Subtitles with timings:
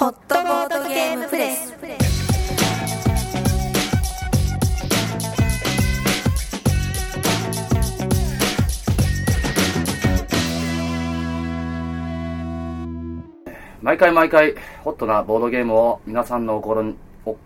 [0.00, 1.74] ホットボードゲームプレス
[13.82, 16.96] 毎回毎回、ホットなボードゲームを皆さんの心に、
[17.26, 17.36] お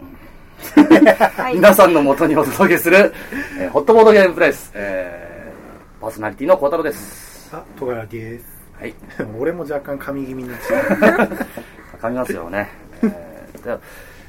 [1.52, 3.12] 皆さんの元にお届けする、
[3.58, 7.50] えーホットボードゲームプレイス、えーパーソナリティの孝太郎です。
[7.52, 8.46] あ、戸柄です。
[8.78, 8.94] はい。
[9.40, 11.73] 俺も若干髪気味になっちゃう。
[12.04, 12.68] 噛みますよね。
[13.02, 13.78] えーで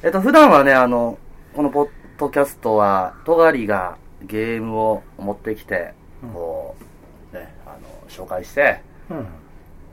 [0.03, 1.17] えっと、普段はね、あの、
[1.53, 5.93] このポッドキャストは、トガリがゲームを持ってきて、
[6.33, 6.75] こ
[7.33, 7.77] う、ね、あの、
[8.07, 9.25] 紹介して、うん。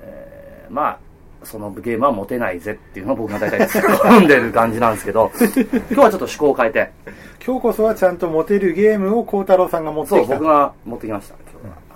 [0.02, 0.98] えーまあ、
[1.44, 6.92] そのゲームは持てないぜっていうのを僕が大体突っ込んでる感じなんですけど、 今日はちょっと趣向を変えて、
[7.44, 10.34] 今日こそはちゃんとモテるゲームを孝太郎さんが持ってそう、きた。
[10.34, 11.74] 僕が持ってきました、今日は。
[11.90, 11.94] あ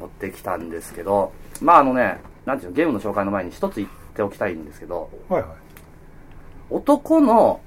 [0.00, 5.50] 持ってきたんですけど、まああのね、なんていうの、ゲームの紹介の前に一つ言っておきたいんですけど、はいはい。
[6.70, 7.60] 男の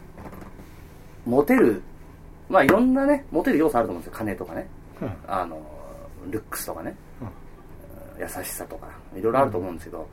[1.25, 1.81] モテる、
[2.49, 4.17] まあいろんなね、モテる要素あると思うんですよ。
[4.17, 4.67] 金とかね、
[5.02, 5.11] うん。
[5.27, 5.61] あの、
[6.30, 6.93] ルックスとかね、
[8.19, 10.05] 優しさとか、いろいろあると思うんですけど、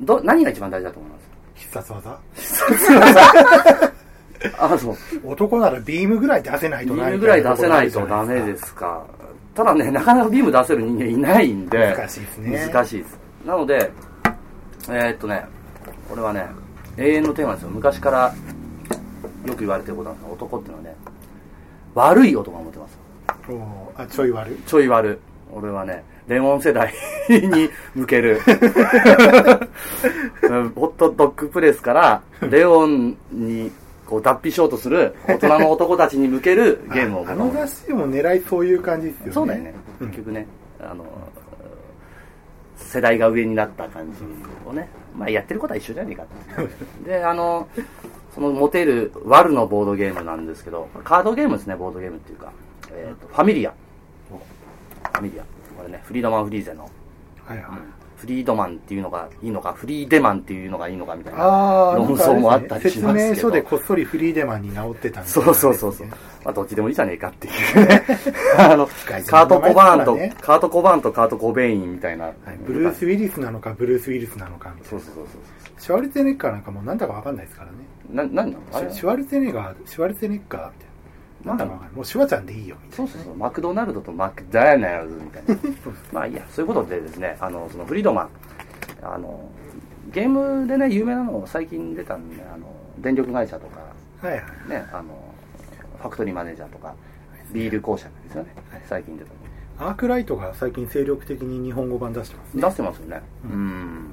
[0.00, 1.26] ど、何が一番大事だと思います？
[1.54, 2.20] 必殺技
[4.58, 4.96] あ、そう。
[5.24, 9.02] 男ならビームぐらい出せないビとームぐらい出せないとダメですか。
[9.54, 12.70] ただね、なかなかビーム出せる人間いないんで、難しいですね。
[12.70, 13.18] 難しいです。
[13.46, 13.90] なので、
[14.88, 15.44] えーっとね、
[16.08, 16.46] これはね、
[16.96, 17.70] 永遠のテーマですよ。
[17.70, 18.34] 昔から
[19.46, 20.96] よく言われてることなんですが、男っていうのはね、
[21.94, 22.98] 悪い男が持てます。
[23.48, 24.56] おーあ、ちょい悪い。
[24.66, 25.18] ちょい悪。
[25.52, 26.92] 俺はね、レモン世代
[27.28, 28.40] に 向ける。
[30.42, 33.70] うんホットドッグプレスから、レオンに
[34.06, 39.32] こう脱皮しようとする大人の男たちに向けるゲームをああの雑誌でも狙いそういう感じですよね。
[39.32, 39.74] そうだよね。
[40.00, 40.46] うん結局ね、
[40.80, 41.04] あの、
[42.76, 44.20] 世代が上になった感じ
[44.68, 46.26] をね、まあやってることは一緒じゃねえかっ
[47.04, 47.10] て。
[47.10, 47.68] で、あの、
[48.34, 52.52] そのモテるワルのボードゲームなんですけど、カードゲームですね、ボードゲームっていうか、
[52.90, 53.72] えーと、ファミリア。
[54.30, 55.42] ファミリア。
[55.76, 56.90] これね、フリードマン・フリーゼの、
[57.44, 57.95] はいはい。
[58.16, 63.34] フリードマンっていうのがいいのか、フリーデマンっていうのがいいのかみたいなああ、論争もあったりしますけど。
[63.34, 66.06] 説明書でこっそりフリーデマンに直ってたんそうそうそうそう。
[66.44, 67.50] まあ、どっちでもいいじゃねえかってい
[67.84, 68.02] うね。
[68.58, 72.24] あの、カート・コバーンと、ねカート・コバーンとカート・コベインみたいな。
[72.24, 72.34] はい
[72.66, 75.28] ブルース・ウィリスなのか、ブルース・ウィリスなのかみたいそうそうそうな。
[75.78, 77.76] シュワルツェネッカーなんかもうなんだかわかんないですからね。
[78.06, 78.16] そう。
[78.16, 78.90] な、なんなの？
[78.92, 80.95] シュワルツェネッガー、シュワルツェネッカーみたいな。
[81.46, 81.64] なんだ。
[81.64, 83.10] もうシュワちゃんでいいよ、みたいな。
[83.12, 83.36] そうそうそう。
[83.36, 85.56] マクドナルドとマクダーナルズみたいな。
[86.12, 88.28] まあいいや、そういうことでですね、あの、そのフリードマン、
[89.02, 89.48] あの、
[90.12, 92.66] ゲームでね、有名なの最近出たんで、あの、
[92.98, 93.80] 電力会社とか、
[94.26, 94.44] はいはい。
[94.68, 95.04] ね、あの、
[95.98, 96.94] ファクトリーマネージャーとか、
[97.52, 98.50] ビール公社ですよね。
[98.88, 99.88] 最近出たの。
[99.88, 102.62] アークライトが最近精力的に日本語版出してますね。
[102.62, 103.20] 出してますよね。
[103.44, 104.10] ううんん。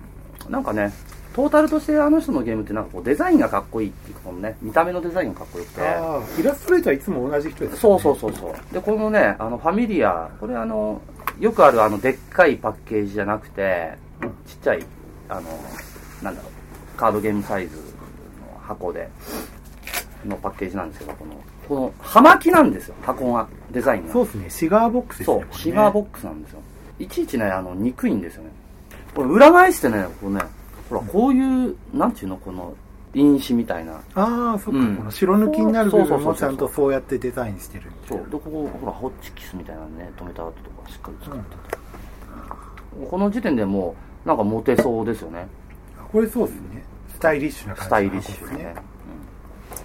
[0.49, 0.91] なんかね、
[1.33, 5.81] トータルとしてあの人のゲームってなんかこうデザインがかっこいいっていうか、このね、見た目のデザインがかっこよくて。
[6.41, 8.73] イラストレーターいつも同じ人ですそうそうそうそう。
[8.73, 11.01] で、このね、あの、ファミリア、これあの、
[11.39, 14.85] よくあるあの、でっかいパッケージじゃなくて、うんちっちゃい、
[15.27, 15.41] あの、
[16.21, 16.49] なんだろ
[16.95, 17.81] う、カードゲームサイズの
[18.61, 19.09] 箱で、
[20.25, 24.13] のパッケージなんですけど、この、この、葉巻なんですよ、箱が、デザインが。
[24.13, 24.49] そうですね。
[24.49, 25.45] シガーボックスですね。
[25.51, 26.59] そう、シガーボックスなんですよ。
[26.99, 28.51] いちいちね、あの、憎いんですよね。
[29.15, 30.41] これ裏返してね、こうね、
[30.99, 32.73] ほら、こういう、なんていうの、この、
[33.15, 34.01] 印紙みたいな。
[34.15, 37.91] ああ、そっか、うんこの白抜きになる部分もちゃんとそうやってデザインしてる。
[38.07, 38.17] そう。
[38.29, 41.77] で、ここ、ほら、ホッチキスみたいなのね、止めた後とかしっかり作ってて。
[43.09, 43.95] この時点でも
[44.25, 45.47] う、なんかモテそうですよね。
[45.99, 46.83] あこれそうですね。
[47.09, 48.75] スタイリッシュな感じスタイリッシュでね。
[48.77, 48.83] うん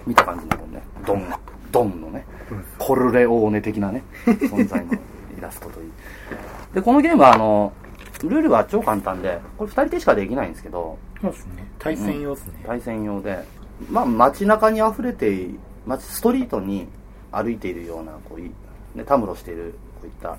[0.05, 1.33] 見た感じのこのね、ドン、
[1.71, 4.93] ドンのね、うんコルレオーネ的なね、存在の
[5.37, 5.89] イラストといい。
[6.73, 7.73] で、このゲームはあの、
[8.23, 11.67] ルールは超簡単で、これ二人でしかできないんですけど、そうですね。
[11.79, 12.63] 対戦用ですね。
[12.65, 13.43] 対戦用で、
[13.89, 15.49] まあ街中に溢れて
[15.85, 16.87] 街、ストリートに
[17.31, 18.51] 歩いているような、こうい、
[18.95, 20.37] ね、たむろしている、こういった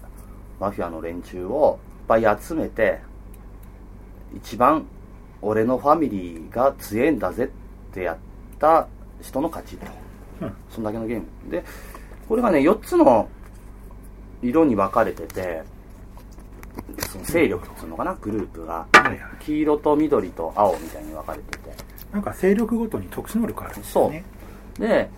[0.58, 3.00] マフィアの連中をいっぱい集めて、
[4.36, 4.86] 一番
[5.42, 8.18] 俺のファミリーが強えんだぜってやっ
[8.58, 8.86] た
[9.22, 9.86] 人の勝ちと。
[10.42, 11.50] うんそんだけのゲーム。
[11.50, 11.64] で、
[12.28, 13.28] これがね、4つの
[14.42, 15.62] 色に分かれてて、
[17.00, 18.86] その勢力っていうのかな、グループが。
[18.92, 19.18] はいはい。
[19.40, 21.74] 黄色と緑と青みたいに分かれてて。
[22.12, 24.24] なんか勢力ごとに特殊能力あるんですよね。
[24.78, 25.08] で、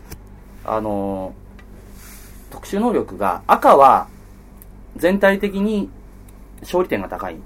[0.65, 1.43] あのー
[2.53, 4.07] 特殊能力が、赤は
[4.97, 5.89] 全体的に
[6.61, 7.37] 勝利点が高い、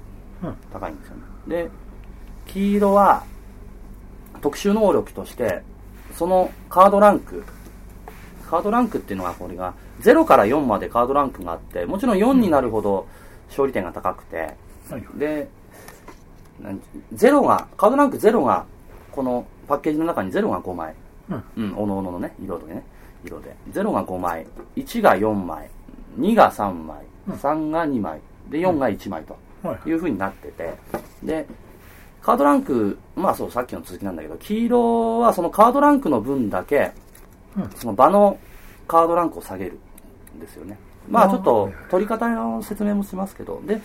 [0.43, 0.55] うん。
[0.71, 1.23] 高いんですよね。
[1.47, 1.69] で、
[2.45, 3.23] 黄色は
[4.41, 5.63] 特殊能力として、
[6.13, 7.43] そのカードランク、
[8.49, 13.07] カードランクっていうのはこれが0から4までカードランクがあって、もちろん4になるほど
[13.49, 15.03] 勝利点が高くて、はいはい。
[15.19, 15.49] で、
[17.13, 18.65] ゼロが、カードランクゼロが
[19.11, 20.93] このパッケージの中に0が5枚。
[21.29, 21.43] うん。
[21.57, 22.83] うん、おのおののね、色でね、
[23.23, 23.55] 色で。
[23.71, 25.69] 0が5枚、1が4枚、
[26.19, 26.97] 2が3枚、
[27.27, 29.89] うん3が2枚、で、4が1枚とはい。
[29.89, 30.73] いう風になってて、
[31.23, 31.45] で、
[32.21, 36.91] カードランク、まあそう、さっきの続きなんだけど、黄色はそのカードランクの分だけ、
[37.57, 38.37] うんその場の
[38.87, 39.79] カードランクを下げる
[40.35, 40.77] んですよね。
[41.09, 43.81] まあちょっと取り方の説明もしますけど、で、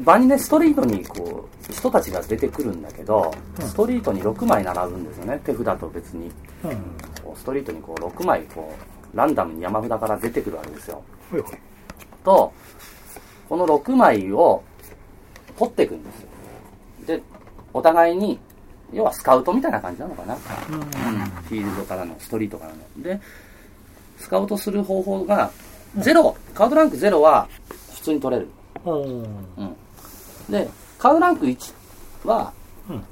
[0.00, 6.30] 場にね、ストリートにこう、人たちが出てくるんだけど、うんストリートに6枚並ぶんですよね、手札と別に。
[6.64, 6.70] うん。
[7.22, 8.74] こうストリートにこう6枚こ
[9.14, 11.02] う、ランダムに山札から出てくるわけですよ。
[11.30, 11.56] ほいほい。
[12.24, 12.52] と、
[13.48, 14.62] この6枚を
[15.58, 16.28] 取っていくんですよ。
[17.06, 17.22] で、
[17.72, 18.38] お互いに、
[18.92, 20.36] 要はスカウトみたいな感じなのかな。
[20.68, 20.74] うん。
[20.74, 23.02] うん、フィールドからの、ストリートからの。
[23.02, 23.18] で、
[24.18, 25.50] スカウトする方法が、
[25.98, 27.48] ゼロ、カードランク0は
[27.94, 28.48] 普通に取れる。
[28.84, 29.02] うん。
[29.02, 29.76] うん。
[30.50, 31.74] で、カードランク1
[32.24, 32.52] は、
[32.88, 33.04] うん。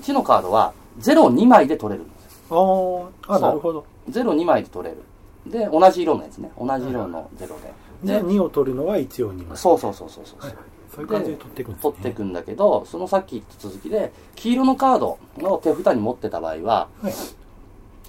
[0.00, 3.10] 1のカードは0を2枚で取れるんですよ。
[3.28, 3.84] ああ、なるほど。
[4.10, 5.02] 0、2枚で取れる。
[5.46, 6.50] で、同じ色のやつね。
[6.58, 7.72] 同じ色の0で。
[8.04, 9.56] じゃあで、2を取るのは一応2枚。
[9.56, 10.40] そうそうそうそうそう。
[10.40, 10.54] はい。
[10.94, 11.78] そういう感じで取っていくんね。
[11.80, 17.12] 取っていくんだけど、そのさっき言った続きで、黄色のカードの手札に持ってた場合は、はい。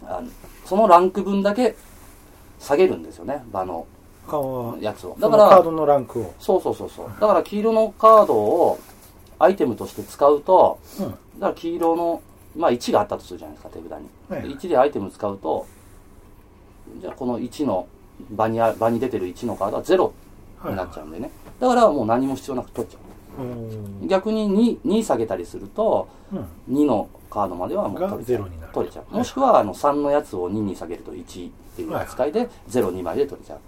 [0.03, 0.27] あの
[0.65, 1.75] そのランク分だけ
[2.62, 3.88] 下げるんですよね、場の
[4.80, 5.18] やつを。
[5.19, 6.34] そだから、のカードのランクを。
[6.40, 7.08] そうそうそうそう。
[7.19, 8.80] だから黄色のカードを
[9.40, 11.10] アイテムとして使うと、うん。
[11.10, 12.22] だから黄色の、
[12.56, 14.10] まあ1があったとするじゃないですか、手札に。
[14.30, 15.66] はいで1でアイテム使うと、
[17.02, 17.88] じゃあこの1の
[18.30, 20.12] 場にあ、場に出てる1のカードは0
[20.69, 21.31] になっちゃうんでね。
[21.60, 23.11] だからもう何も必要なく取っちゃう。
[23.38, 23.42] う
[24.06, 24.07] ん。
[24.07, 26.36] 逆に 2, 2下げたりすると、う
[26.72, 26.75] ん。
[26.75, 28.18] 2のカードまではもう取れちゃう。
[28.19, 28.74] がゼロになる。
[28.74, 29.18] 取れちゃう、はい。
[29.19, 33.60] もしくはあの3のやつを2に下げると1っていう扱いで02枚で取れちゃう。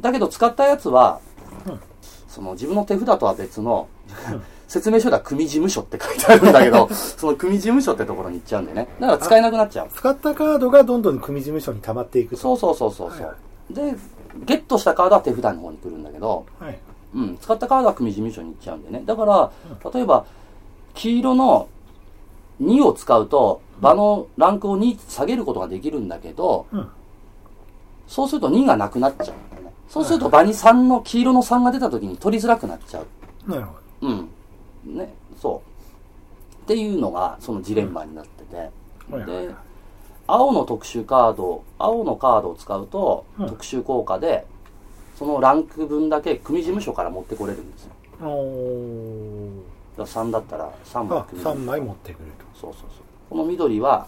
[0.00, 1.20] だけど使ったやつは、
[1.66, 1.80] うん。
[2.28, 3.88] その自分の手札とは別の、
[4.30, 4.42] うん。
[4.68, 8.88] 説明書では組事務所って書いてあるんだけど その組事務所ってところに行っちゃうんでね。
[9.00, 9.88] だから使えなくなっちゃう。
[9.94, 12.36] 使ったカードがどんどん組事務所に溜まっていくと。
[12.36, 13.24] そうそうそうそうそう、はい。
[13.24, 13.34] は
[13.70, 13.96] で
[14.44, 16.78] ゲットしたカードは手札の方に来るんだけどはい。
[17.14, 19.02] うん、使ったカードは組事務所に行っちゃうんでね。
[19.06, 19.50] だから、
[19.92, 20.26] 例えば、
[20.94, 21.68] 黄色の
[22.60, 26.88] 2を使うと、場のランクを2下げることができるんだけど、うん。
[28.06, 29.72] そうすると2がなくなっちゃうんだよね。
[29.88, 33.50] そうすると場に3の、黄色の3が出た時に取りづらくなっちゃう。
[33.50, 33.72] なるほ
[34.02, 34.28] うん。
[34.84, 36.64] ね、そう。
[36.64, 38.70] っていうのが、そのジレンマになってて。
[39.24, 39.54] で、
[40.26, 44.46] 青の特殊カード、青のカードを使うと、うん特殊効果で、
[45.18, 47.90] そのランク分だけ組事務所から持ってこれるんですよ。
[48.22, 49.50] お
[49.98, 52.24] だから3だったら3枚あ、組み合わせ3枚持ってくる
[52.54, 52.88] そうそうそう。
[53.28, 54.06] この緑は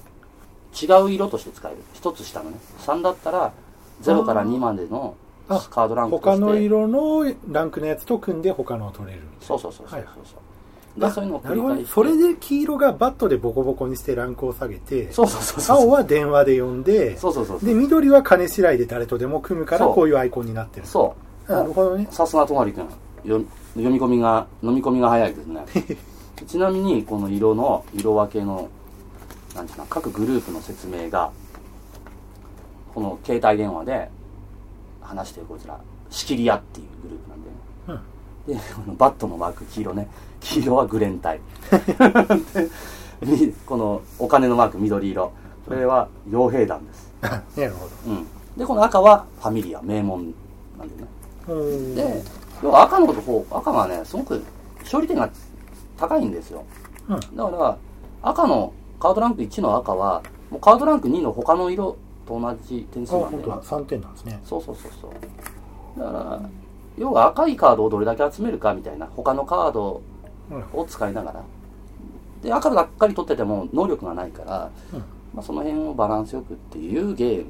[0.80, 1.78] 違う色として使える。
[1.94, 2.58] 一つ下のね。
[2.78, 3.52] 3だったら
[4.02, 5.16] 0から2までの。
[5.48, 6.30] カードランクとして。
[6.30, 9.22] 他の色のランクのやつと組んで他のを取れる。
[9.40, 9.98] そうそうそうそうそう。
[9.98, 10.08] はい
[10.94, 11.40] そう、だからそういうのを。
[11.40, 20.86] 繰り返してそれで黄色がバットでボコボコにしてランクを下げて、そうそうそうそう青は電話で呼んで、そうそうそうで、緑は金次第で誰とでも組むからこういうアイコンになってる。
[20.86, 21.14] そ
[21.48, 22.06] うなるほどね。
[22.10, 22.84] さすが隣君
[23.24, 23.42] よ
[23.74, 25.64] 読み込みが飲み込みが早いですね
[26.46, 28.68] ちなみにこの色の色分けの
[29.54, 31.30] なんていうかな各グループの説明が
[32.94, 34.10] この携帯電話で
[35.02, 35.78] 話してるこちら
[36.08, 37.54] 仕切り屋っていうグループなんでね
[37.88, 38.00] うん。
[38.46, 40.08] でこのバットのマーク黄色ね。
[40.40, 41.38] 黄色はグレン隊
[43.20, 45.32] でみこのお金のマーク緑色。
[45.66, 47.28] これは傭兵団です、な
[47.64, 48.26] るほうん、
[48.56, 50.34] でこの赤はファミリア名門
[50.76, 51.94] なんでね。
[51.94, 52.22] で
[52.62, 54.42] 要は赤の方赤がねすごく
[54.80, 55.30] 勝利点が
[55.96, 56.64] 高いんですよ。
[57.08, 57.20] うん。
[57.36, 57.76] だから
[58.22, 63.62] 赤のカードランク1の赤はもうカードランク2の他の色と同じ点あ、数なんで本当だ。
[63.62, 64.40] 3点なんですね。
[64.44, 66.00] そうそうそうそう。
[66.00, 66.42] だから
[66.98, 70.02] 要は赤いカードをどれだけ集めるかみたいな他のカード
[70.50, 70.64] うん。
[70.80, 71.42] を使いながら。
[72.42, 74.98] で赤ばっかり取ってても能力がないから、うん。
[75.32, 77.44] まあ、その辺をバランスよくっていうゲー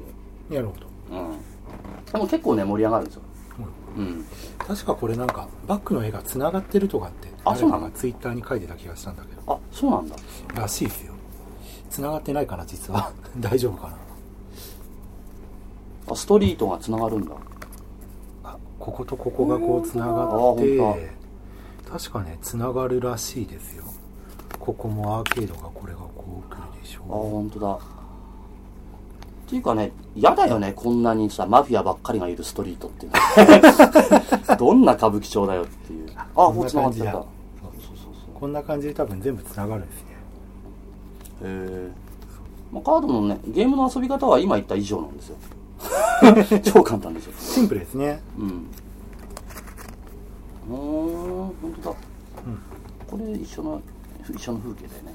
[0.49, 0.55] ム。
[0.55, 0.87] なるほど。
[1.17, 2.11] うん。
[2.11, 3.21] でも結構ね盛り上がるんですよ。
[3.97, 4.25] うん。
[4.59, 7.81] 確かこれなんかバックの絵が繋がってるとかってあそうなの？
[7.81, 9.41] 誰かがツイッターに書いてた気がしたんだけど。
[9.53, 10.15] あそうなんだ。
[10.53, 11.13] らしいですよ。
[11.89, 13.11] 繋がってないかな実は。
[13.39, 13.97] 大丈夫かな。
[16.09, 17.31] あストリートがつながるんだ。
[17.33, 17.37] あ
[18.81, 20.97] こことここがこう繋があって本
[21.87, 23.83] 確かね繋がるらしいですよ。
[24.59, 27.73] ここもアーケードがこれがこう来るでしあょ本当だ。
[27.73, 27.77] っ
[29.47, 33.11] ていうかね嫌だよねこんなにさマフィアばっかりがいるストリートっていう
[34.49, 34.55] の。
[34.57, 36.09] どんな歌舞伎町だよっていう。
[36.17, 38.39] あこうな感じだつながってたそうそうそうそう。
[38.39, 40.07] こんな感じで多分全部繋がるんですね。
[40.09, 40.13] へ
[41.43, 41.91] え、
[42.71, 45.37] まあ、カードのねゲームの遊び方は今言った以上なんですよ
[46.63, 47.33] 超簡単ですよ。
[47.37, 48.21] シンプルですね。
[48.37, 48.47] うん。
[50.69, 51.95] うーん本当だ、
[52.45, 52.59] うん
[53.07, 53.81] これ一緒の
[54.29, 55.13] 一緒の風景だよね。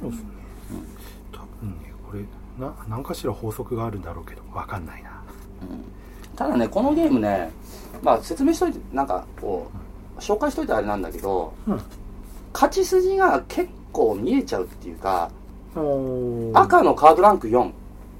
[0.00, 0.26] そうですね。
[1.32, 2.24] 多分ねこれ
[2.64, 5.10] な何かしら法則があるんだろうけどわかんないな。
[6.36, 7.52] ただねこのゲームね
[8.02, 9.68] まあ説明しといてなんかこ
[10.16, 11.80] う紹介しといてあれなんだけどうん。
[12.52, 15.30] 勝ち筋が結構見えちゃうっていうか
[16.54, 17.70] 赤のカードランク4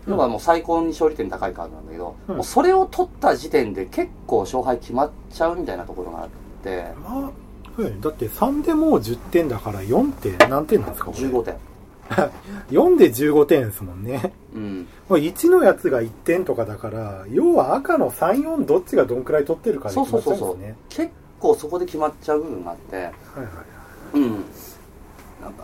[0.06, 1.86] 要はもう最高に勝利点高いカードなん。
[1.86, 6.28] だけど、うんもうそれを取った時点で結構勝敗決まっちゃうみたいなところがあっ
[6.62, 6.84] て。
[7.02, 7.30] まあ
[7.76, 11.24] そうやねだって3でもう10点だから4って何点なんですかこれ。
[11.26, 11.54] 15点。
[12.70, 14.32] 4で15点ですもんね。
[14.54, 14.86] うん。
[15.08, 20.76] これ1のやつが1点とかだから要は赤の34どっちがどんくらい取ってるかでそう決まっちゃそうそううんですね。
[20.90, 22.96] そう結構そこで決まっちゃう部分があって。
[22.96, 23.12] はいはい
[24.14, 24.34] うんなん。
[24.34, 24.44] か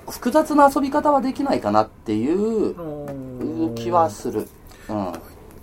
[0.09, 4.49] 複雑な遊び方はできないかなっていうはい気はする。
[4.89, 5.13] うん。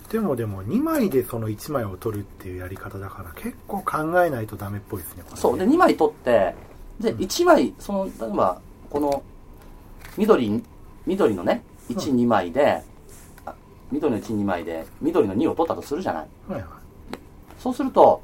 [0.10, 5.24] でもでも2枚でその1枚を取るっていうやり方だから結構考えないとダメっぽいですねね。
[5.36, 5.60] そう。
[5.60, 6.56] で2枚取って
[7.00, 7.20] でうん。
[7.20, 9.22] 1枚その例えばこの
[10.18, 10.64] 緑
[11.06, 12.82] 緑のね12枚で、
[13.46, 13.54] あ
[13.92, 16.28] 緑の12枚で緑の2を取ったとするじゃない。
[16.48, 16.70] はいはい。
[17.60, 18.22] そうすると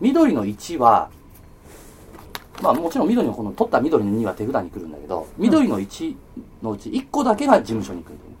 [0.00, 1.10] 緑の1は
[2.62, 6.16] まあもちろん緑のこの取った緑の2は手札に来るんだけど緑の1
[6.62, 8.36] のうち1個だけが事務所に来るんだよね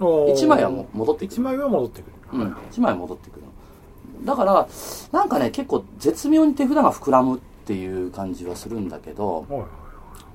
[0.00, 0.34] おー。
[0.34, 1.36] 1枚はもう戻ってくる。
[1.36, 3.42] 1枚は戻ってくる、うん、1枚戻ってくる。
[3.42, 4.68] のだから
[5.12, 9.46] なんかね結構絶妙に手札が膨らむっていう感じはするんだけど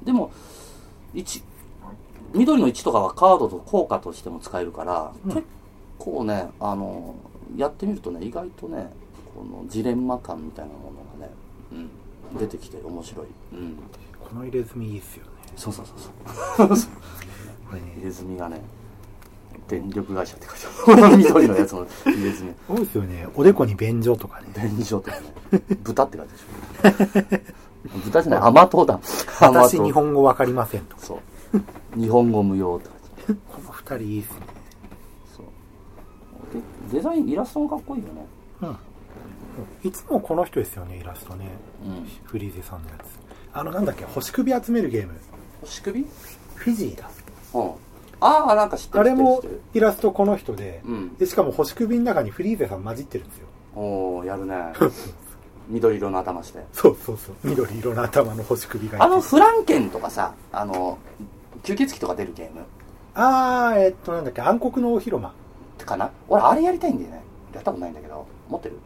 [0.04, 0.32] でも
[1.14, 1.44] 1
[2.34, 5.34] 緑の1とかはカードと効果としても使えるから、うん。
[5.34, 5.46] 結
[6.00, 7.16] 構ねあの
[7.56, 8.92] やってみるとね意外とね
[9.36, 11.34] このジレンマ感みたいなものがね、
[11.72, 11.90] うん、
[12.40, 13.78] 出てきて面白い、うん、
[14.20, 15.32] この入れ墨いいっすよね。
[15.56, 15.94] そうそうそ
[16.66, 16.88] うそう。
[17.70, 18.62] これね入れ墨がね
[19.68, 21.18] 電力会社って書いてある。
[21.24, 22.54] 緑のやつの入れ墨。
[22.68, 23.28] そうですよね。
[23.36, 24.48] おでこに便所とかね。
[24.56, 25.62] 便所とかね。
[25.84, 26.34] 豚って書いて
[26.84, 28.00] あるでしょ。
[28.06, 29.00] 豚じゃない甘党だ。
[29.40, 29.60] 甘党。
[29.68, 31.20] 私日本語わかりませんとそ
[31.96, 32.00] う。
[32.00, 34.36] 日本語無用って書いてあるこの二人いいっすね。
[35.38, 35.46] そう。
[36.92, 38.26] でデザインイラストもかっこいいよね。
[38.62, 38.78] うん
[39.84, 41.48] いつもこの人ですよねイラストね。
[41.86, 42.08] うん。
[42.26, 43.02] フリーゼさんのやつ。
[43.54, 45.14] あのなんだっけ星首集めるゲーム。
[45.62, 46.06] 星首？
[46.56, 47.10] フィジーだ。
[47.54, 47.72] うん。
[48.20, 49.44] ああなんか知ってるあれも
[49.74, 50.82] イラストこの人で。
[50.86, 51.16] るうん。
[51.16, 53.48] でしかも星首の中にフリーゼさん混じってるんですよ。
[53.76, 54.56] おおやるね。
[55.70, 56.60] 緑色の頭して。
[56.74, 57.36] そうそうそう。
[57.44, 60.98] 緑色の頭の星首があのフランケンとかさあの
[61.64, 62.64] 吸血鬼とか出るゲーム。
[63.16, 65.34] あーえっとなんだっけ暗黒の大広間。
[65.86, 66.10] かな？
[66.30, 67.22] 俺あれやりたいんだよね。
[67.54, 68.26] やったことないんだけど。
[68.50, 68.80] 持ってる？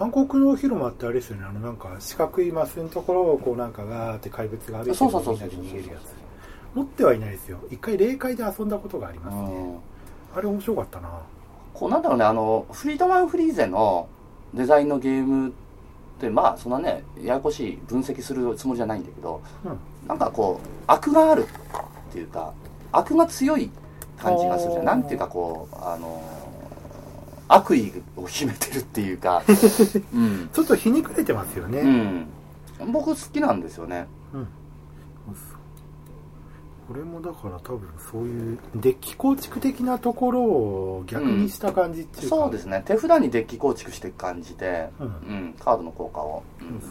[0.00, 1.44] 暗黒の大広間ってあれですよね。
[1.44, 5.48] あのなんか四角いマスのところをこうなんかガーって怪物が歩いてるそうそうそうそう。
[5.50, 6.14] みんなで逃げるやつ。
[6.74, 7.58] 持ってはいないですよ。
[7.70, 9.58] 一回霊界で遊んだことがありますね。
[9.58, 9.78] うん。
[10.34, 11.20] あれ面白かったな。
[11.74, 12.24] こうなんだろうね。
[12.24, 14.08] あのフリードマン・フリーゼの
[14.54, 15.52] デザインのゲームっ
[16.18, 20.08] てまあそんなねややこしい分析するつもりじゃないんだけどうん。
[20.08, 22.54] なんかこう悪があるっていうか
[22.90, 23.70] 悪が強い
[24.16, 24.84] 感じがするじゃん。
[24.86, 26.22] なんていうかこうあの
[27.52, 29.42] 悪意を秘めてるっていうか。
[30.14, 32.26] うん、ちょっとひねくれてますよね、
[32.80, 34.06] うん、僕好きなんですよね。
[34.32, 34.48] うん。
[36.88, 42.82] これもだから多分そういうデッキ構築的なところを逆にした感じっていうか、そうですね。
[42.84, 45.06] 手札にデッキ構築していく感じで、うん。
[45.06, 46.82] うん、カードの効果を、うん。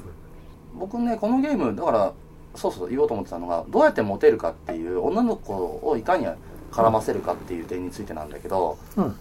[0.76, 2.14] 僕ねこのゲームだから
[2.56, 6.28] そうそう言おうと思ってたのがどうやってモテるかっていう女の子をいかに
[6.72, 9.16] 絡ませるかっていう点についてなんだけど、うん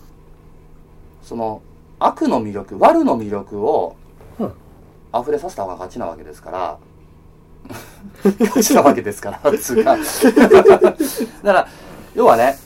[1.22, 1.62] その
[1.98, 3.96] 悪の魅力悪の魅力を
[4.38, 4.52] うん。
[5.18, 6.78] 溢れさせた方が勝ちなわけですから。
[8.40, 9.96] 勝ちなわけですからつうか。
[9.96, 11.68] だから
[12.14, 12.56] 要はね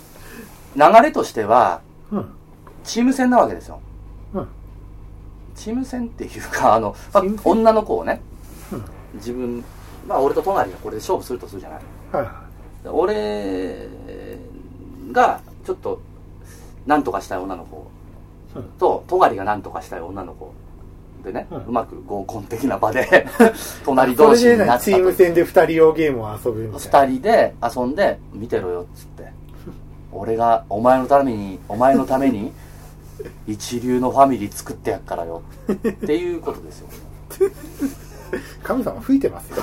[0.77, 1.81] 流れとしては
[2.11, 2.27] うん。
[2.85, 3.81] チーム戦なわけですよ。
[4.35, 4.49] うん。
[5.55, 8.21] チーム戦っていうかあの、まあ女の子をね
[8.73, 8.85] うん。
[9.15, 9.65] 自分
[10.07, 11.81] まあ俺と隣がこれで勝負するとするじゃない？
[12.13, 12.23] は
[12.85, 13.89] い俺
[15.13, 16.01] がちょっと
[16.87, 17.81] 何とかしたい女の子う
[18.61, 20.53] んと隣が何とかしたい女の子。
[21.25, 23.27] でね、ううんまく合コン的な場で
[23.87, 27.07] 隣同士になったチーム戦で二人用ゲームを遊ぶみたいな。
[27.07, 29.33] 二人で遊んで見てろよっつって。
[30.11, 32.53] 俺がお前のためにお前のために
[33.47, 35.43] 一流のファミリー作ってやっからよ。
[35.71, 36.89] っていうことですよ。
[38.65, 39.63] 神様吹いてますよ。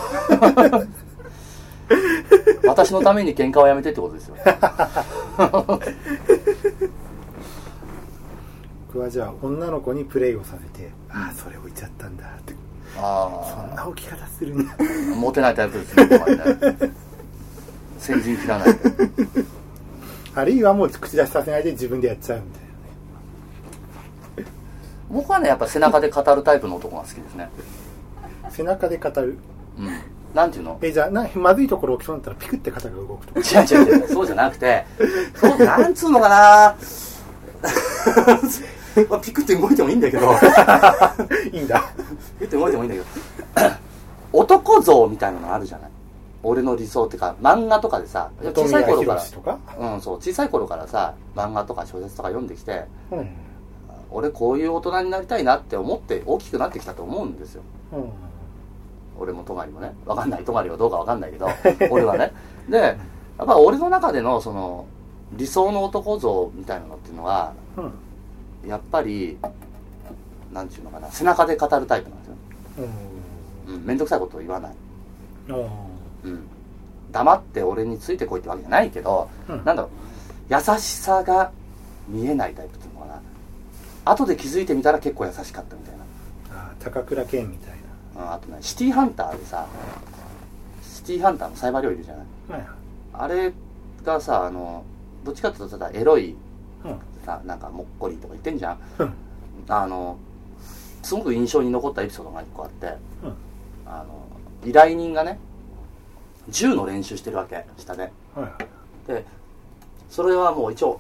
[2.68, 4.36] 私のために喧嘩をやめてってことですよ
[8.92, 12.54] 僕はじゃあ女の子にプレイをさせてああそれ置いちゃったんだって。
[12.96, 16.10] そんあな置き方するんだあモテないタイプですね
[18.00, 18.74] 先陣切らない。
[18.74, 18.80] で
[20.34, 22.62] あるいはもう口出しさせないで自分でやっちゃうみたい
[24.38, 24.52] なね。
[25.12, 27.50] 僕はねやっぱ背中で語るタイプの男が好きですね。
[28.50, 29.38] 背中で語る？
[29.78, 29.90] うん。
[30.34, 30.80] なんていうの？
[30.82, 33.40] えじゃあなまずいところ起きそうになったらピクって肩が動くとか。
[33.40, 34.86] 違う違う違う、そうじゃなくて、
[35.36, 36.76] そうなんつうのかな
[39.08, 40.32] まあピクって動いてもいいんだけど、
[41.52, 41.84] いいんだ。
[42.40, 43.70] ピクって動いてもいいんだけど、
[44.34, 45.90] 男像みたいなのあるじゃない？
[46.42, 49.16] 俺の理想ってか、漫画とかでさ、小さい頃か
[49.78, 49.94] ら。
[49.94, 53.30] うん、そう、小さい頃からさ、漫画とか小説とか読んできて、うん。
[54.12, 57.62] 俺こういう大人になりたいなって思って大きくなってきたと思うんですよ。
[57.92, 58.10] うん。
[59.20, 59.94] 俺もトガリもね。
[60.06, 60.44] わかんない。
[60.46, 61.48] トガリはどうかわかんないけど。
[61.92, 62.32] 俺はね。
[62.70, 64.86] でやっぱ俺の中でのその
[65.34, 67.92] 理想の男像みたいなのっていうのはうん
[68.68, 69.38] やっぱり
[70.54, 72.36] なんていうのかな背中で語るタイプなんですよ、
[73.68, 73.86] うん。
[73.86, 74.76] うん、くさいことを言わない、
[75.52, 75.54] あ
[76.24, 76.42] うん、
[77.12, 79.64] 黙って俺についてこいってわけじゃないけど、うん。
[79.66, 79.90] なんだろ
[80.50, 80.54] う。
[80.54, 81.52] 優しさが
[82.08, 83.22] 見えないタイプっていうのかな。
[84.06, 86.04] 後で気づいてみたら結構優しかったみたいな。
[86.52, 87.76] あ高倉健みたい
[88.16, 89.68] うんあとねシティーハンターでさ
[90.82, 92.26] シティーハンターのサイバー料理いるじゃない。
[92.50, 92.68] なはい。
[93.14, 93.54] あれ
[94.04, 94.84] がさあの
[95.24, 96.36] どっちかっていうとただエロい
[96.84, 97.00] うん
[97.30, 98.80] さなんかもっこりとか言ってんじゃん。
[98.98, 99.14] うん。
[99.68, 100.18] あの
[101.04, 102.88] すごく印象に残ったエピソードが一個あって。
[103.24, 103.34] うん。
[103.86, 104.26] あの
[104.68, 105.40] 依頼人がね
[106.50, 108.12] 銃の練習してるわけ下で。
[108.36, 108.66] はい
[109.08, 109.26] で
[110.10, 111.00] それはもう一応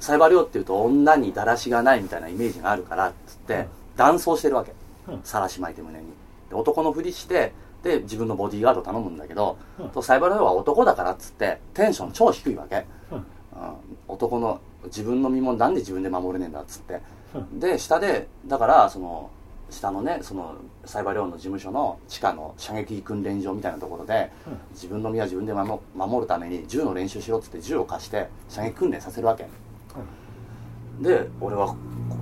[0.00, 3.66] サイバー寮っていうと女にだらしがないみたいなイメージがあるからっつって、うん。
[3.96, 4.72] 男装してるわけ。
[5.08, 5.20] うん。
[5.22, 6.06] さらし巻いて胸に。
[6.48, 9.88] で男のふりしてで自分のボディーガードを頼むんだけど、うん。
[9.90, 13.18] とサイバー寮は男だからっつってテンション超低いわけ、うん。
[13.18, 13.24] うん。
[14.08, 17.00] 男の自分の身もなんで自分で守れねえんだっつって。
[17.34, 17.60] うん。
[17.60, 19.30] で下でだからその
[19.70, 20.54] 下のねその
[20.86, 24.58] サイバー寮の事務所の地下の射撃訓練場みたいなところで、うん。
[24.72, 29.46] 自分の身は自分で守守るために銃の練習しろっつって銃を貸して射撃訓練させるわけ。
[31.00, 31.68] で俺は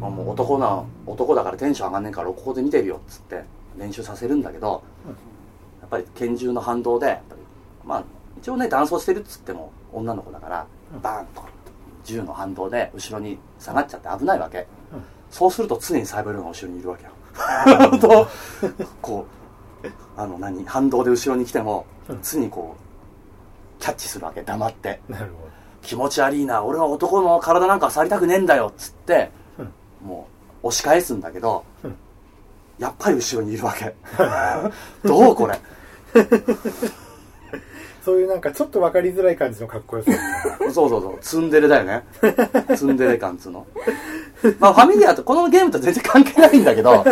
[0.01, 3.43] こもう男な男だからテンション上がんねえからここで見てるよっつって
[3.79, 5.11] 練習させるんだけど、うん。
[5.13, 5.17] や
[5.87, 7.19] っぱり拳銃の反動で
[7.85, 8.05] まあ
[8.39, 11.01] 一応ね男装してるっつっても女の子だから、うん。
[11.01, 11.43] バーンと
[12.07, 14.67] 銃の反動で後ろに下がっちゃって危ないわけ、うん。
[15.31, 17.11] そうすると常にサイバールーの後ろにいるわけよ。
[17.99, 18.27] と
[19.03, 19.27] こ
[19.83, 22.21] うあの何反動で後ろに来てもうん。
[22.23, 24.43] 常にこうキャッチするわけ。
[24.43, 25.01] 黙って。
[25.09, 25.47] なるほ
[25.83, 30.09] 気持ち悪いな俺は男の体なんか触りたくねえんだよっつってどうん。
[30.09, 30.29] も
[30.63, 31.97] う押し返すんだけど、うん。
[32.79, 33.95] やっぱり後ろにいるわけ。
[35.07, 35.59] どうこれ
[38.07, 40.13] そういうなんかちょっと分かりづらい感じのかっこよさ。
[40.73, 41.19] そうそうそう。
[41.21, 42.05] ツンデレだよね。
[42.77, 43.67] ツンデレ感っつうの。
[44.61, 47.05] まあファミリアとこのゲームと全然関係ないんだけど。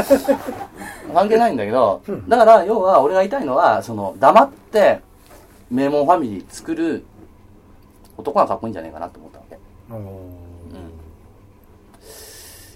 [1.13, 2.29] 関係ないんだけど、うん。
[2.29, 5.01] だから要は俺が言いたいのはその黙って
[5.69, 7.05] 名門ファミリー作る
[8.17, 9.59] 男がかっこいいんじゃないかなと思ったわけ。
[9.91, 9.97] お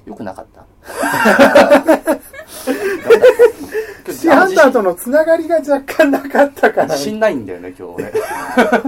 [0.06, 0.08] ー。
[0.08, 0.66] よくなかった
[4.12, 6.86] シティハンターとのつながりが若干なかったから。
[6.88, 8.04] 自信ないんだよね今日俺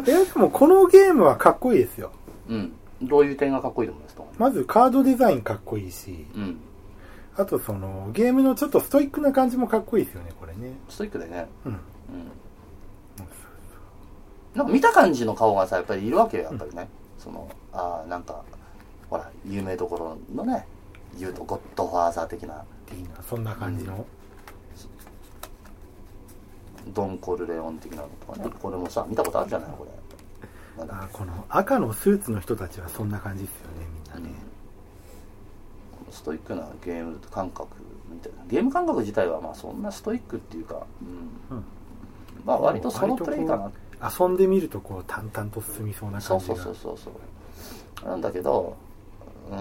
[0.07, 2.11] えでもこのゲームはかっこいいですよ。
[2.49, 2.73] うん。
[3.03, 4.23] どういう点がかっこいいと思いますか？
[4.39, 6.27] まずカードデザインかっこいいし。
[6.35, 6.59] うん。
[7.37, 10.75] あとそのゲームのちょっとストイックな感じもかっこいいですよねこれね。
[10.89, 11.49] ストイックでね。
[11.65, 11.73] うん。
[11.73, 11.79] うん。
[14.55, 18.43] なんか見た感じの顔がさやっぱりいるわけよやっぱりね、そのああなんか
[19.09, 20.67] ほら有名どころのね
[21.19, 22.65] 言うとゴッドファーザー的な。
[22.93, 24.05] いいなそんな感じの、
[26.89, 28.51] ドン・コルレオン的なのとかね。
[28.61, 29.71] これもさ見たことあるじゃない？
[29.77, 29.91] これ。
[30.89, 34.35] あこの赤のスーツの人たちはそんな感じですよねみんなね、
[36.11, 37.69] ストイックなゲーム感覚
[38.09, 38.45] みたいな。
[38.49, 40.87] ゲーム感覚自体はまあそんなストイックっていうか、
[41.51, 41.57] うん。
[41.57, 41.65] うん。
[42.45, 43.71] まあ割とソロプレイかな。
[44.19, 47.13] 遊んでみるとこう淡々と進みそうなそうそう感じがそうそう
[47.99, 48.09] そう。
[48.09, 48.77] なんだけど
[49.51, 49.59] うん。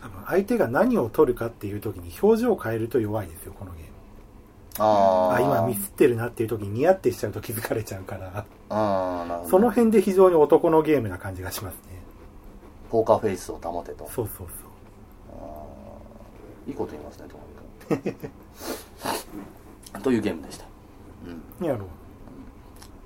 [0.00, 3.91] 多分相手が何を取るかっていう時に表情を変えると弱いですよこのゲーム
[4.78, 8.44] あああ今ミスってるなっていう時にニヤってしちゃうと気づかれちゃうから。
[8.70, 9.50] ああなるほど。
[9.50, 11.80] その辺で非常に男のゲームな感じがしますね。
[12.90, 14.08] ポーカーフェイスを保てと。
[14.10, 14.46] そうそう
[16.66, 17.26] いいこと言いますね
[17.88, 18.18] とにか
[19.98, 20.64] くというゲームでした。
[21.26, 21.42] うん。
[21.58, 21.86] そうやろ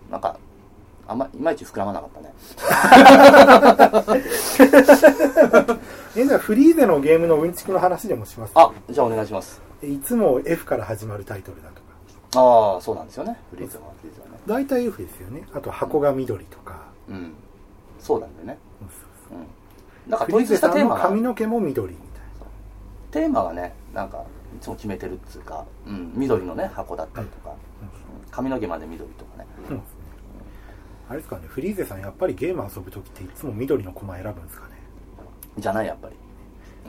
[0.09, 0.13] う。
[0.13, 0.39] なんか
[1.09, 2.35] あんまいまいち膨らまなかったね。
[6.17, 11.81] えじゃあフリーゼのゲームのうんちくの話でもしますあじゃあお願いしますいつも F から始まるタイトルだとか。
[12.35, 13.39] ああそうなんですよね。
[13.51, 14.33] フリーズはフリーズはね。
[14.47, 15.47] 大体 F ですよね。
[15.53, 17.33] あと箱が緑とか、うん。
[17.99, 18.59] そうなんだよね。
[18.81, 18.89] そう
[19.29, 19.41] そうう。
[19.41, 20.11] ん。
[20.11, 22.09] なんか統一したテーマがの毛も緑みたい
[23.11, 24.25] テーマがねなんか
[24.57, 27.59] いつも決めてるっつうか、うん、緑のね箱だったりとか、な、うん。
[28.31, 29.47] 髪の毛まで緑とかね。
[29.71, 29.83] うん
[31.09, 31.43] あれですかね。
[31.47, 34.75] フリーゼさんやっぱりゲーム遊ぶ時っていつも緑の駒選ぶんですかね。
[35.57, 36.17] じゃないやっぱり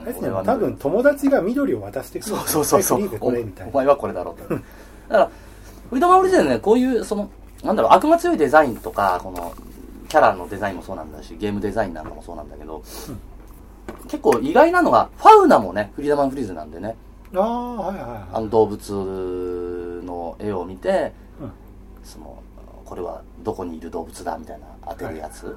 [0.02, 0.30] あれですね。
[0.44, 3.18] 多分友達が緑を渡してくるんそうそうそうそう。
[3.20, 3.32] おお
[3.72, 4.54] 前はこれだろうと。
[4.54, 4.64] だか
[5.08, 5.30] ら
[5.88, 7.30] フリーダムアフリゼでね、こういう、その、
[7.64, 9.54] なんだろう、悪が強いデザインとか、この、
[10.08, 12.82] キャラのデザインもそうなんだし、ゲームデザインなんかもそうなんだけど、
[14.04, 16.96] 結構意外なのが、ファウナもね、フリーダムアフリーゼなんでね、
[17.34, 18.44] ああはいはいあはい。
[18.44, 21.52] の動物の絵を見て、うん。
[22.04, 22.42] その、
[22.84, 25.56] これはどこにいる動物だみたいな当てるやつ。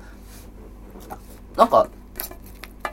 [1.55, 1.87] なんか、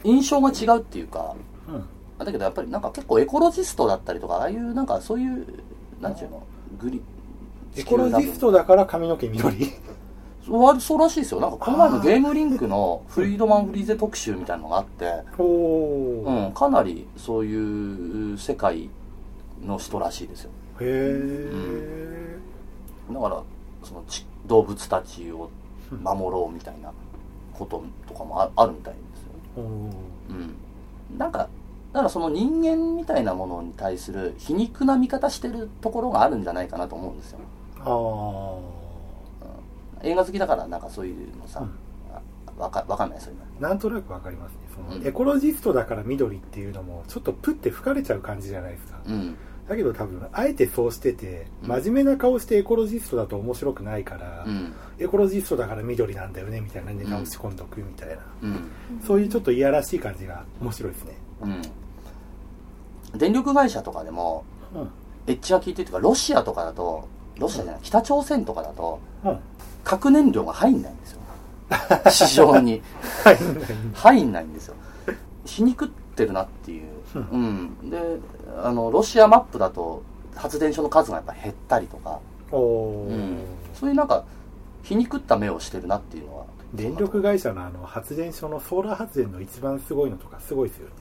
[0.05, 1.35] 印象が違うっていうか、
[1.69, 1.85] うん。
[2.19, 5.47] だけどやっぱりなんか結構エコロジストだったりとか、ああいうなんかそういう、
[6.01, 6.43] なんていうの、
[6.79, 7.03] グリ、
[7.77, 9.73] エコロジストだから髪の毛緑。
[10.49, 11.41] そうそうらしいですよ。
[11.41, 18.89] なんかこの前のゲームリンクのフリードマン・フリーゼ特集みたいなのがあって、うん、かなりそういう世界
[19.63, 20.51] の人らしいですよ。
[20.81, 22.39] へえ、
[23.13, 23.43] だから、
[23.85, 25.51] そのち動物たちを
[26.03, 26.93] 守ろうみたいな
[27.53, 28.95] こととかもああるみたい
[29.61, 31.19] うん。
[31.19, 31.49] なんか、
[31.93, 37.39] だからその人間みたいなものに対する皮肉な見方してるところがあるんじゃないかなと思うんですよ。
[37.81, 38.59] あ
[40.03, 41.71] 映画好きだからなんかそういうのさ、うん
[42.15, 42.21] あ
[42.63, 43.45] わかわかんないそういうの。
[43.59, 49.37] あなんとなくわかりますねその、うんエコロジストだから緑っていうのもちょっとプッて吹かれちゃう感じじゃないですか、うん。
[49.69, 54.73] だけど多分あえてそうしててうん真面目な顔してエコロジストだと面白くないから、うん。
[54.99, 58.71] エコロジストだから緑なんだよねみたいなネタを仕込んどくみたいな、うん。
[59.07, 63.19] そういうちょっといやらしい感じが面白いですねうん。
[63.19, 64.91] 電力会社とかでも、うん
[65.27, 69.39] エッジが効いてるというか、ロシアとかだと、ロシアじゃない、北朝鮮とかだと、うん
[69.85, 71.21] 核燃料が入んないんですよ。
[72.11, 72.83] 市場に。
[73.25, 73.39] はい
[73.95, 74.75] 入んないんですよ。
[75.45, 76.83] 皮肉ってるなっていう。
[77.15, 77.91] ううん。
[77.91, 77.99] で、
[78.63, 80.03] あの、ロシアマップだと、
[80.35, 82.21] 発電所の数がやっぱ減ったりとか、
[82.53, 83.39] うん。
[83.75, 84.25] そういうなんか、
[84.83, 86.45] 皮肉った目をしてるなっていうのは。
[86.75, 90.93] 電力会社のあの発電所のソーラー発電の一番すごいのとかすごいですよね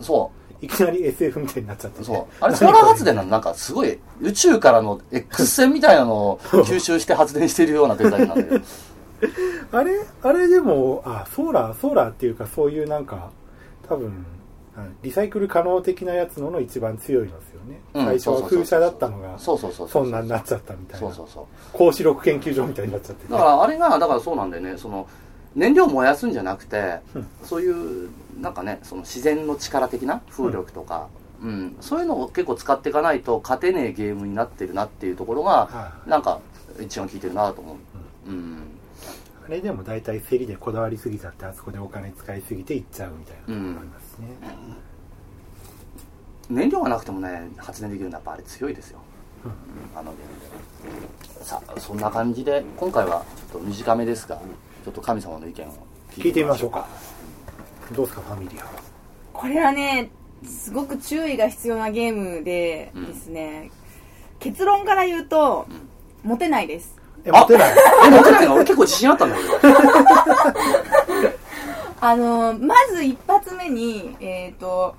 [0.00, 2.24] そいきなり SF みたいになっちゃってう、てそう。
[2.40, 8.64] あれ、ソーラー発電なのなんかすごい、宇宙からの X 線みたいなのを吸収して発電しているようなデザインなんだけど。
[9.72, 13.30] あれあれでもあソーラーソーラーっていうかそういうなんか
[13.88, 14.26] 多分
[14.76, 18.04] あリサイクル可能的なやつのの一番強いのですよね、うん。
[18.04, 21.06] 最初は空車だったのがそんなになっちゃったみたいな。
[21.06, 21.44] そうそうそう。
[21.72, 23.26] 高視力研究所みたいになっちゃって。
[23.26, 24.76] てだからあれがだからそうなんだよね。
[24.76, 25.08] その
[25.54, 27.26] 燃料を燃やすんじゃなくて、うん。
[27.42, 28.10] そういう
[28.40, 31.08] なんかねその自然の力的な風力とか、
[31.42, 31.76] うん。
[31.80, 36.10] そういうのを結構使っていかないと勝てねえゲームになってるなっていうところがはい。
[36.10, 36.40] なんか
[36.80, 37.72] 一番効いてるなと思
[38.26, 38.62] う、うん。
[39.46, 44.28] あれでも大体競りでこだわりすぎちゃってあそこでお金使いすぎていっちゃうみたいなところがありますね、
[46.48, 48.98] 燃料がなくてもね発電できるのはやっぱあれ強いですよ、
[49.44, 49.50] うん。
[49.50, 49.56] うん
[49.98, 50.92] あのゲー
[51.34, 54.36] ムでさあそんな感じで今回はちょっと短めですが
[54.84, 55.72] ちょっと神様の意見を
[56.12, 56.86] 聞いてみましょうか。
[57.92, 58.64] どうですかファミリア
[59.32, 60.10] これはね
[60.44, 63.06] すごく注意が必要なゲームでうん。
[63.06, 63.70] ですね、
[64.40, 65.66] 結論から言うと、
[66.22, 66.94] モテないです。
[66.98, 67.74] あえモテない。
[68.06, 68.54] え持てないの？
[68.54, 69.50] 俺結構自信あったんだけど
[72.06, 74.94] あのまず一発目にえっ、と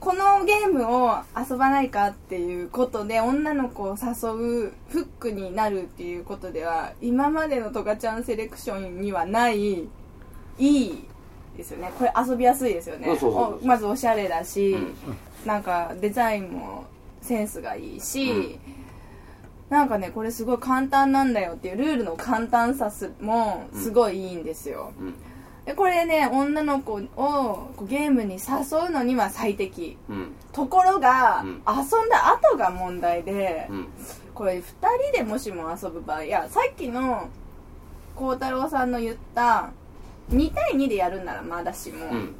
[0.00, 4.30] このゲームを遊ばないかっていうことで女の子を誘
[4.66, 9.88] うフックになるっていうことでは今までのトカちゃんセレクションにはないい
[10.58, 11.04] い
[11.56, 11.92] ですよね。
[11.96, 13.16] これ遊びやすいですよね。
[13.62, 14.94] まずおしゃれだし、うん
[15.46, 16.86] なんかデザインも
[17.20, 18.58] センスがいいし、うん。
[19.70, 25.12] なんかねこれすごい簡単なんだよっていうルールの簡単さすもすごいいいんですよ、うん。
[25.12, 25.16] で
[25.76, 29.96] これね女の子をゲームに誘うのには最適。
[30.08, 30.32] うん。
[30.52, 31.50] ところが、うん。
[31.50, 33.86] 遊んだ後が問題で、うん。
[34.34, 34.62] これ2
[35.12, 37.28] 人でもしも遊ぶ場合いやさっきの
[38.16, 39.70] 孝太郎さんの言った
[40.30, 42.34] 2対2でやるんならまだしも、うん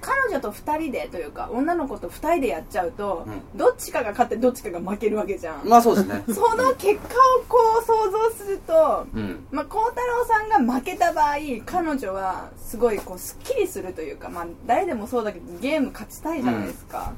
[0.00, 6.22] 彼女と2人でというか女の子と2人でやっちゃうと、うどっちかが勝ってどっちかが負けるわけじゃん、まあそうですね。
[6.32, 9.46] その結果をこう想像するとうん。
[9.50, 17.12] まあ、孝太郎さんが負けた場合彼女はすごいこうすっきりするというか、まあ、誰でもそうだけどゲーム勝ちたいじゃないですか、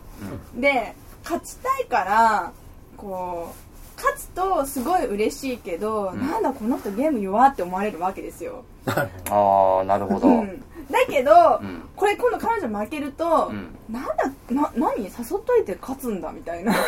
[0.55, 2.53] で勝ちたいから
[2.97, 6.21] こう勝つとすごい嬉しいけど、ん。
[6.21, 10.29] なんだこの人ゲーム弱って思われるわけですよ、 ああなるほど。
[10.29, 11.89] う、うんだけど、ん。
[11.97, 13.69] これ今度彼女負けると、うん。
[13.93, 15.05] なんだな何？
[15.05, 15.13] 誘っ
[15.45, 16.73] といて勝つんだみたいな。
[16.73, 16.79] な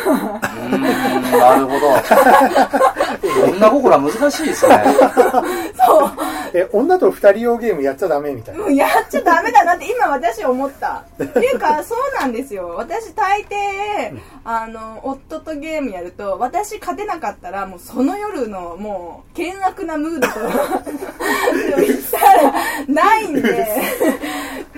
[1.57, 1.93] るほど。
[3.51, 4.83] 女心は難しいですね。
[5.85, 6.11] そう。
[6.53, 8.65] え女と二人用ゲームやっちゃダメみたいな。
[8.65, 11.03] うんやっちゃダメだなって今私思った。
[11.21, 12.75] っていうか、そうなんですよ。
[12.77, 20.33] 私大抵、あの、夫とゲームやると、私勝てなかったら、もうその夜のもう、険悪なムードと、
[22.87, 23.67] ないんで、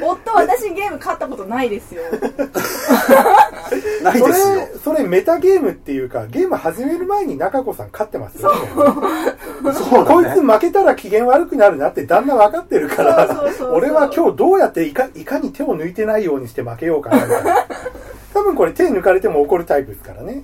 [0.02, 2.02] 夫私ゲーム勝ったことないですよ。
[4.04, 8.60] ないそですよれそれメタゲームっていうか、ゲーム始める前に中子さん勝ってますよ、ね。
[9.74, 17.66] そうこいつ負けたら機嫌悪くなるなって旦那分かってるから俺は今日どうやっていかいかに手を抜いてないようにして負けようかなみたいな。
[18.36, 20.44] 多分これ手抜かれても怒るタイプですからね。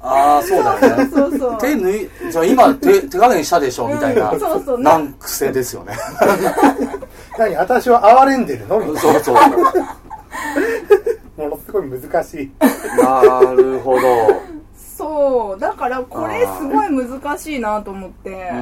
[0.00, 1.06] ああ、そうだよね。
[1.12, 4.30] そうそう手抜い、じゃあ今手、手加減したでしょみたいな。
[4.30, 5.94] うんそうそうなん癖ですよね。
[7.36, 8.78] 何私は哀れんでるの？
[8.78, 9.34] みたいそうそう。
[9.34, 9.48] な。
[11.36, 12.52] ものすごい難しい。
[13.02, 14.00] なるほど。
[14.98, 18.56] そうだからこれすごい難しいなと思って、う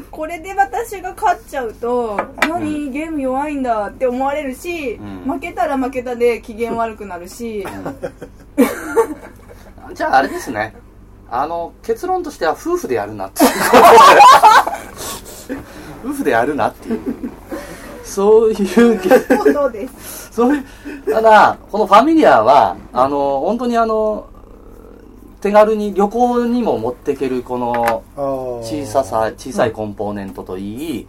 [0.00, 0.04] ん。
[0.10, 5.24] これで私が勝っちゃうと何、ゲーム弱いんだって思われるし、うん。
[5.30, 7.66] 負けたら負けたで機嫌悪くなるし、
[9.92, 10.74] じゃああれですね。
[11.30, 13.50] あの、結論としては夫婦でやるなっていう。
[16.08, 17.00] 夫婦でやるなっていう。
[18.02, 18.56] そういう
[19.52, 20.32] そうです。
[20.32, 20.64] そういう、
[21.12, 24.31] ただ、このファミリアは、あの、本当にあの、
[25.42, 28.04] 手軽に旅行にも持っていけるこの
[28.62, 31.06] 小ささ、小さいコンポーネントといい、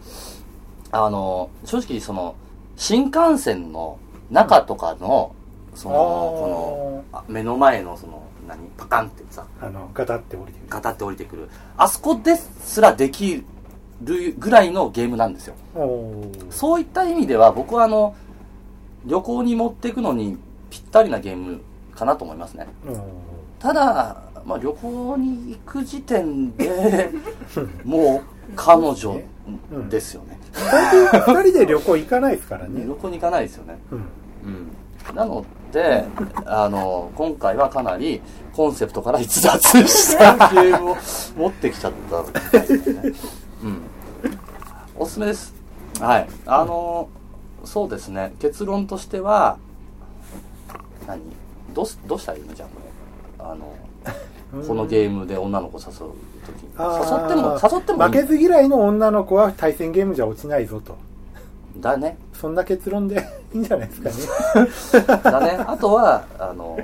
[0.90, 2.34] あの、正直その、
[2.76, 3.98] 新幹線の
[4.32, 5.34] 中とかの、
[5.76, 10.68] その、この、あ目の前のその、何、パカンってさ、あの、ガタって降りてくる。
[10.68, 11.48] ガタって降りてくる。
[11.76, 13.44] あそこですらでき
[14.02, 15.54] るぐらいのゲームなんですよ。
[16.50, 18.16] そういった意味では僕はあの
[19.04, 20.36] 旅行に持っていくのに
[20.70, 21.60] ぴったりなゲーム
[21.94, 22.66] かなと思いますね
[23.64, 27.08] ただ、まあ、旅行に行く時点で
[27.82, 29.22] もう彼女
[29.88, 30.38] ですよね。
[30.52, 32.84] 最近二人で旅行行かないですからね。
[32.84, 33.78] 旅行に行かないですよね。
[33.90, 33.98] うん。
[35.08, 35.16] うん。
[35.16, 36.04] なので
[36.44, 38.20] あの今回はかなり
[38.54, 40.96] コンセプトから逸脱した ゲームを
[41.38, 43.12] 持ってきちゃったみたいですね。
[43.62, 43.82] うん。
[44.98, 45.54] おすすめです。
[46.00, 46.28] はい。
[46.44, 47.08] あの
[47.64, 48.34] そうですね。
[48.40, 49.56] 結論としては
[51.06, 51.22] 何？
[51.72, 52.52] どどうしたらいいの？
[52.52, 52.93] じゃあこれ
[53.44, 53.74] あの
[54.66, 56.10] このゲームで女の子誘う
[56.46, 60.96] 時に誘っても誘っても負けず嫌いの女の子は対戦ゲームじゃ落ちないぞと。
[61.78, 65.18] だねそんな結論でいいんじゃないですかね。
[65.22, 65.64] だね。
[65.66, 66.78] あとは、あの、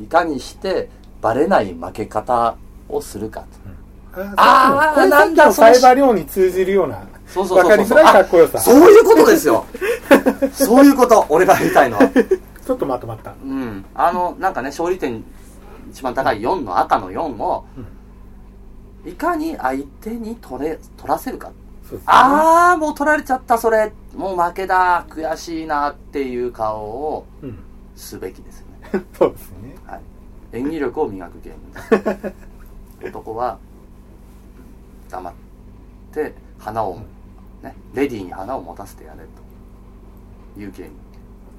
[0.00, 0.88] いかにして
[1.20, 2.54] バレない負け方
[2.88, 3.46] をするかと。
[4.36, 7.68] あーこれなんだサイバー量に通じるような、そうそうそうそう。
[7.68, 8.58] わかりづらいかっこよさ。
[8.58, 9.64] あそういうことですよ。
[10.52, 11.26] そういうこと。
[11.28, 12.08] 俺が言いたいのは。
[12.66, 13.34] ちょっとまとまった。
[13.44, 13.84] うん。
[13.94, 15.22] あの、なんかね、勝利点
[15.96, 17.64] 一番高い4の赤の4を、
[19.06, 21.48] いかに相手に取れ、取らせるか。
[21.48, 21.54] ね
[22.04, 23.94] あー、もう取られちゃった、それ。
[24.14, 25.06] もう負けだ。
[25.08, 27.58] 悔しいなっていう顔をうん。
[27.96, 29.04] すべきですよね。
[29.18, 29.74] そうですね。
[29.86, 30.00] はい、
[30.52, 32.30] 演技力を磨くゲームで
[33.00, 33.58] す 男は
[35.08, 35.34] 黙っ
[36.12, 36.98] て花を、
[37.62, 39.20] ね、レディーに花を持たせてやれ
[40.54, 40.92] というゲーム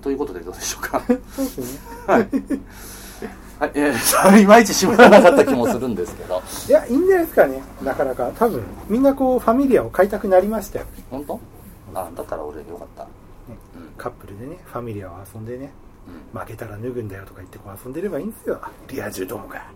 [0.04, 1.80] ということでどうでしょうかそうですね。
[2.06, 2.30] はい、
[3.60, 7.64] はいえー、いまいち絞らなかった気もするんですけど いや、いいんじゃないですかね。
[7.84, 8.32] なかなか。
[8.38, 10.86] 多分、みんなこう、ファミリアを買いたくなりましたよ。
[11.10, 11.40] 本当？
[11.96, 13.10] あだから俺よかった、ね
[13.98, 15.72] カップルでね、ファミリアを遊んでね、
[16.34, 18.62] うん、負けたら脱ぐんだよとか言ってこう遊んでればいいんですよ。
[18.90, 19.66] リア充どもが。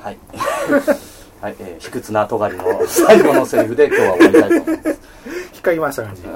[0.00, 0.18] はい
[1.40, 6.22] はい、えー、卑屈な尖りの最後のセリフで今日は終わりたいと思います引っかきました感じ。
[6.22, 6.32] うんい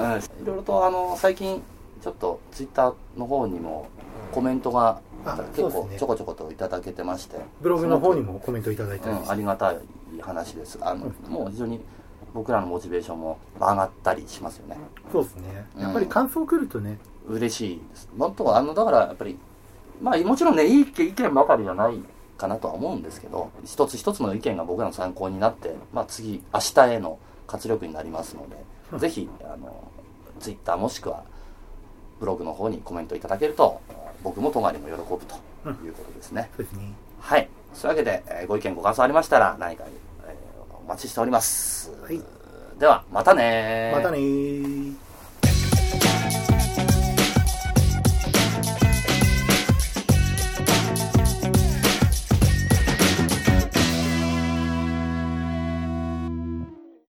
[0.47, 1.63] ろいろとあの最近
[2.03, 3.87] ちょっとツイッターの方にも
[4.33, 7.37] コメントがあ結構ちょこちょこといただけてまして。
[7.61, 9.79] ブログの方にもコメントいただいたりうん、ありがたい
[10.21, 10.79] 話です。
[10.81, 11.81] あの、もう非常に
[12.35, 14.77] 僕らのモチベーションも上がったりしますよね。
[15.11, 15.67] そうですね。
[15.77, 15.83] うん。
[15.83, 18.09] やっぱり感想来るとね、嬉しいです。
[18.17, 19.39] もっとあのだからやっぱり
[20.01, 22.01] まあもちろんねいい意見ばかりじゃない
[22.37, 28.57] かなとは思うんですけど一つ一つの意見が僕らの参考になって、まあ、次明日への活力になりますので、
[28.93, 28.99] うん。
[28.99, 29.91] ぜひあの
[30.41, 31.25] ツイッターもしくは
[32.21, 33.81] ブログの方にコメントいただけると
[34.23, 35.07] 僕も泊りも喜ぶと
[35.85, 36.93] いうことですね、そうですね。
[37.21, 37.49] はい。
[37.75, 42.21] そういうわけで、えーご意見ご感想ありましたら何か、えーお待ちしております、はい。
[42.79, 43.97] ではまたねー。
[43.97, 45.08] またねー。